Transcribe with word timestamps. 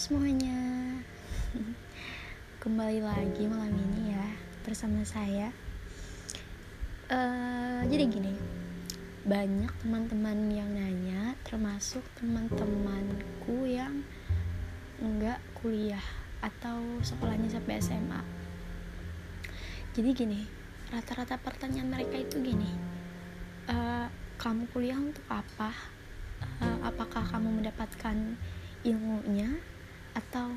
semuanya. 0.00 0.56
Kembali 2.64 3.04
lagi 3.04 3.44
malam 3.44 3.76
ini 3.76 4.16
ya 4.16 4.32
Bersama 4.64 5.04
saya. 5.04 5.52
Uh, 7.12 7.84
Jadi 7.84 8.08
gini 8.08 8.32
Banyak 9.28 9.68
teman-teman 9.84 10.48
yang 10.48 10.72
nanya 10.72 11.36
Termasuk 11.44 12.00
teman-temanku 12.16 13.68
yang 13.68 14.00
Enggak 15.04 15.36
kuliah 15.60 16.00
Atau 16.40 16.80
sekolahnya 17.04 17.52
sampai 17.52 17.76
SMA 17.84 18.24
Jadi 19.92 20.16
gini 20.16 20.40
Rata-rata 20.88 21.36
pertanyaan 21.36 21.92
mereka 21.92 22.16
itu 22.16 22.40
gini 22.40 22.72
uh, 23.68 24.08
Kamu 24.40 24.64
kuliah 24.72 24.96
untuk 24.96 25.28
apa? 25.28 25.76
Uh, 26.64 26.88
apakah 26.88 27.20
kamu 27.28 27.60
mendapatkan 27.60 28.16
ilmunya 28.80 29.60
atau 30.20 30.52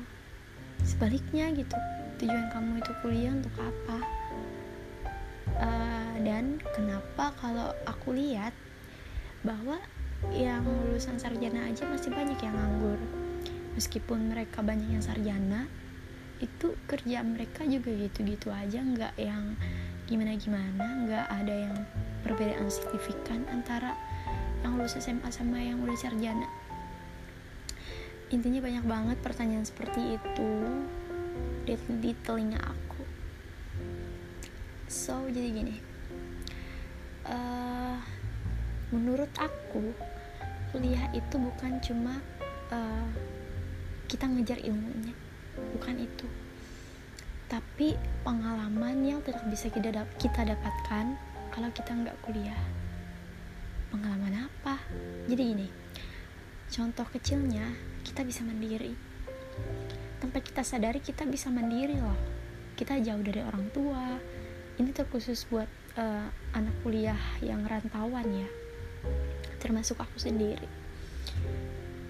sebaliknya 0.84 1.48
gitu 1.56 1.76
tujuan 2.20 2.46
kamu 2.52 2.78
itu 2.78 2.92
kuliah 3.00 3.32
untuk 3.32 3.54
apa? 3.58 3.98
Uh, 5.54 6.14
dan 6.22 6.58
kenapa 6.74 7.34
kalau 7.38 7.72
aku 7.86 8.14
lihat 8.14 8.52
bahwa 9.44 9.78
yang 10.32 10.64
lulusan 10.64 11.20
sarjana 11.20 11.68
aja 11.68 11.84
masih 11.88 12.10
banyak 12.12 12.38
yang 12.40 12.54
nganggur. 12.56 13.00
Meskipun 13.74 14.30
mereka 14.30 14.62
banyak 14.62 14.88
yang 14.88 15.04
sarjana 15.04 15.66
itu 16.42 16.74
kerja 16.90 17.22
mereka 17.22 17.62
juga 17.64 17.90
gitu-gitu 17.94 18.50
aja 18.50 18.82
nggak 18.82 19.14
yang 19.16 19.54
gimana-gimana 20.04 21.06
nggak 21.06 21.26
ada 21.30 21.54
yang 21.70 21.76
perbedaan 22.26 22.68
signifikan 22.68 23.46
antara 23.48 23.94
yang 24.60 24.76
lulus 24.76 24.98
SMA 24.98 25.30
sama 25.30 25.56
yang 25.62 25.80
udah 25.80 25.96
sarjana 25.96 26.48
intinya 28.34 28.58
banyak 28.66 28.84
banget 28.84 29.18
pertanyaan 29.22 29.62
seperti 29.62 30.18
itu 30.18 30.50
di, 31.62 31.78
di 32.02 32.10
telinga 32.26 32.58
aku. 32.58 33.02
So 34.90 35.30
jadi 35.30 35.54
gini. 35.54 35.76
Uh, 37.24 37.96
menurut 38.90 39.30
aku 39.38 39.94
kuliah 40.74 41.06
itu 41.14 41.38
bukan 41.38 41.78
cuma 41.78 42.18
uh, 42.74 43.08
kita 44.10 44.26
ngejar 44.26 44.58
ilmunya. 44.66 45.14
Bukan 45.78 46.02
itu. 46.02 46.26
Tapi 47.46 47.94
pengalaman 48.26 48.98
yang 49.06 49.22
tidak 49.22 49.46
bisa 49.46 49.70
kita, 49.70 49.94
kita 50.18 50.42
dapatkan 50.42 51.14
kalau 51.54 51.70
kita 51.70 51.94
nggak 51.94 52.18
kuliah. 52.26 52.58
Pengalaman 53.94 54.50
apa? 54.50 54.82
Jadi 55.30 55.42
gini. 55.54 55.68
Contoh 56.66 57.06
kecilnya 57.06 57.93
kita 58.14 58.22
bisa 58.22 58.46
mandiri. 58.46 58.94
Tanpa 60.22 60.38
kita 60.38 60.62
sadari 60.62 61.02
kita 61.02 61.26
bisa 61.26 61.50
mandiri 61.50 61.98
loh. 61.98 62.14
Kita 62.78 62.94
jauh 63.02 63.18
dari 63.18 63.42
orang 63.42 63.74
tua. 63.74 64.14
Ini 64.78 64.94
terkhusus 64.94 65.42
buat 65.50 65.66
uh, 65.98 66.30
anak 66.54 66.78
kuliah 66.86 67.18
yang 67.42 67.66
rantauan 67.66 68.22
ya. 68.30 68.46
Termasuk 69.58 69.98
aku 69.98 70.14
sendiri. 70.22 70.62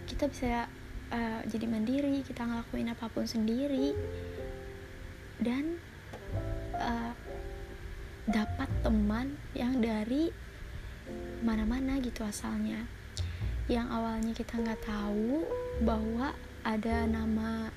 Kita 0.04 0.28
bisa 0.28 0.68
uh, 1.08 1.40
jadi 1.48 1.64
mandiri 1.72 2.20
kita 2.20 2.44
ngelakuin 2.52 2.92
apa 2.92 3.08
pun 3.08 3.24
sendiri. 3.24 3.96
Dan 5.40 5.80
uh, 6.76 7.16
dapat 8.28 8.68
teman 8.84 9.40
yang 9.56 9.80
dari 9.80 10.28
mana-mana 11.40 11.96
gitu 12.04 12.28
asalnya. 12.28 12.84
Yang 13.72 13.88
awalnya 13.88 14.32
kita 14.36 14.60
nggak 14.60 14.84
tahu 14.84 15.63
bahwa 15.82 16.36
ada 16.62 17.08
nama 17.08 17.72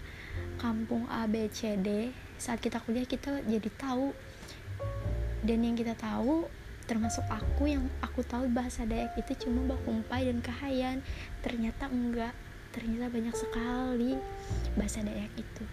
kampung 0.62 1.10
A 1.10 1.26
B 1.26 1.50
C 1.50 1.74
D. 1.80 2.14
Saat 2.38 2.62
kita 2.62 2.78
kuliah 2.84 3.08
kita 3.10 3.42
jadi 3.48 3.70
tahu. 3.80 4.14
Dan 5.42 5.66
yang 5.66 5.74
kita 5.74 5.98
tahu 5.98 6.46
termasuk 6.86 7.26
aku 7.28 7.68
yang 7.68 7.90
aku 8.00 8.24
tahu 8.24 8.48
bahasa 8.50 8.88
Dayak 8.88 9.18
itu 9.20 9.48
cuma 9.48 9.66
Bakumpai 9.74 10.30
dan 10.30 10.44
Kahayan. 10.44 11.02
Ternyata 11.42 11.90
enggak. 11.90 12.34
Ternyata 12.76 13.10
banyak 13.10 13.36
sekali 13.36 14.14
bahasa 14.78 15.02
Dayak 15.02 15.34
itu. 15.34 15.66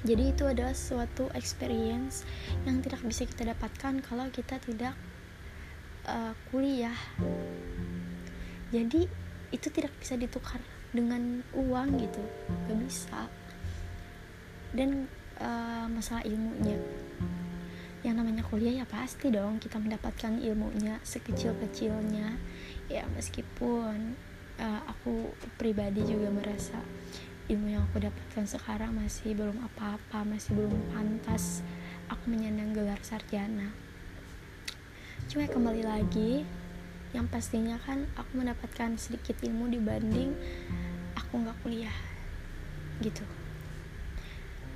Jadi 0.00 0.32
itu 0.32 0.48
adalah 0.48 0.72
suatu 0.72 1.28
experience 1.36 2.24
yang 2.64 2.80
tidak 2.80 3.04
bisa 3.04 3.28
kita 3.28 3.52
dapatkan 3.52 4.00
kalau 4.00 4.26
kita 4.32 4.56
tidak 4.64 4.96
uh, 6.08 6.32
kuliah. 6.48 6.96
Jadi 8.72 9.04
itu 9.52 9.68
tidak 9.68 9.92
bisa 10.00 10.16
ditukar 10.16 10.62
dengan 10.90 11.42
uang 11.54 11.88
gitu 11.98 12.22
gak 12.66 12.78
bisa. 12.82 13.20
Dan 14.74 15.10
uh, 15.38 15.86
masalah 15.90 16.22
ilmunya. 16.26 16.78
Yang 18.00 18.14
namanya 18.16 18.42
kuliah 18.48 18.80
ya 18.80 18.86
pasti 18.88 19.28
dong 19.28 19.60
kita 19.60 19.76
mendapatkan 19.76 20.40
ilmunya 20.40 20.98
sekecil-kecilnya. 21.04 22.38
Ya 22.90 23.04
meskipun 23.14 24.16
uh, 24.58 24.80
aku 24.88 25.30
pribadi 25.60 26.02
juga 26.06 26.30
merasa 26.32 26.78
ilmu 27.50 27.66
yang 27.66 27.82
aku 27.90 27.98
dapatkan 27.98 28.46
sekarang 28.46 28.94
masih 28.94 29.34
belum 29.34 29.58
apa-apa 29.58 30.22
masih 30.22 30.54
belum 30.54 30.94
pantas 30.94 31.66
aku 32.06 32.30
menyandang 32.30 32.70
gelar 32.70 32.98
sarjana. 33.02 33.74
Cuma 35.26 35.46
kembali 35.46 35.82
lagi 35.82 36.46
yang 37.10 37.26
pastinya 37.26 37.74
kan 37.82 38.06
aku 38.14 38.38
mendapatkan 38.38 38.94
sedikit 38.94 39.34
ilmu 39.42 39.66
dibanding 39.70 40.30
aku 41.18 41.42
nggak 41.42 41.58
kuliah 41.66 41.96
gitu. 43.02 43.26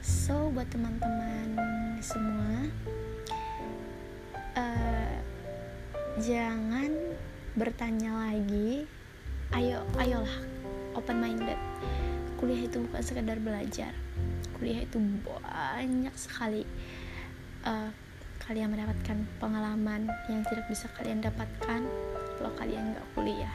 So 0.04 0.50
buat 0.50 0.68
teman-teman 0.68 1.56
semua 2.02 2.68
uh, 4.58 5.16
jangan 6.18 6.90
bertanya 7.54 8.12
lagi. 8.28 8.84
Ayo 9.54 9.86
ayolah 10.00 10.42
open 10.98 11.22
minded 11.22 11.58
kuliah 12.42 12.66
itu 12.66 12.82
bukan 12.82 13.02
sekedar 13.02 13.38
belajar. 13.38 13.94
Kuliah 14.58 14.82
itu 14.82 14.98
banyak 14.98 16.14
sekali 16.18 16.66
uh, 17.64 17.88
kalian 18.44 18.68
mendapatkan 18.68 19.24
pengalaman 19.40 20.04
yang 20.28 20.44
tidak 20.44 20.68
bisa 20.68 20.84
kalian 21.00 21.24
dapatkan 21.24 21.88
kalau 22.38 22.52
kalian 22.58 22.94
nggak 22.94 23.08
kuliah. 23.16 23.54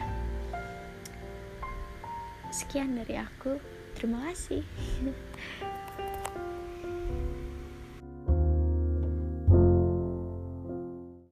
Sekian 2.49 2.97
dari 2.97 3.19
aku. 3.19 3.59
Terima 3.99 4.31
kasih 4.31 4.63